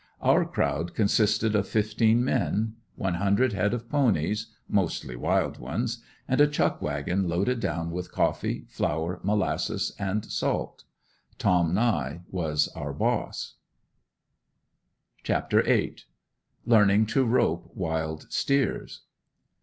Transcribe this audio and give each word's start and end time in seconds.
Our 0.19 0.45
crowd 0.45 0.95
consisted 0.95 1.53
of 1.55 1.67
fifteen 1.67 2.23
men, 2.25 2.73
one 2.95 3.13
hundred 3.13 3.53
head 3.53 3.71
of 3.71 3.87
ponies 3.87 4.47
mostly 4.67 5.15
wild 5.15 5.59
ones 5.59 6.01
and 6.27 6.41
a 6.41 6.47
chuck 6.47 6.81
wagon 6.81 7.29
loaded 7.29 7.59
down 7.59 7.91
with 7.91 8.11
coffee, 8.11 8.65
flour, 8.67 9.19
molasses 9.21 9.91
and 9.99 10.25
salt. 10.25 10.85
Tom 11.37 11.75
Nie 11.75 12.21
was 12.31 12.67
our 12.69 12.93
boss. 12.93 13.57
CHAPTER 15.21 15.61
VIII. 15.61 15.97
LEARNING 16.65 17.05
TO 17.05 17.23
ROPE 17.23 17.69
WILD 17.75 18.25
STEERS. 18.33 19.01